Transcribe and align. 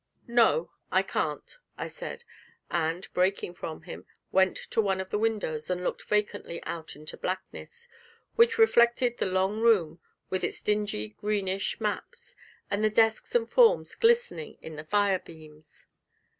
'No, 0.25 0.71
I 0.91 1.03
can't,' 1.03 1.59
I 1.77 1.87
said; 1.87 2.23
and, 2.71 3.07
breaking 3.13 3.53
from 3.53 3.83
him, 3.83 4.07
went 4.31 4.57
to 4.71 4.81
one 4.81 4.99
of 4.99 5.11
the 5.11 5.19
windows 5.19 5.69
and 5.69 5.83
looked 5.83 6.05
vacantly 6.09 6.59
out 6.63 6.95
into 6.95 7.17
blackness, 7.17 7.87
which 8.35 8.57
reflected 8.57 9.19
the 9.19 9.27
long 9.27 9.61
room, 9.61 9.99
with 10.31 10.43
its 10.43 10.63
dingy 10.63 11.09
greenish 11.09 11.79
maps, 11.79 12.35
and 12.71 12.83
the 12.83 12.89
desks 12.89 13.35
and 13.35 13.47
forms 13.51 13.93
glistening 13.93 14.57
in 14.59 14.75
the 14.75 14.83
fire 14.85 15.19
beams. 15.19 15.85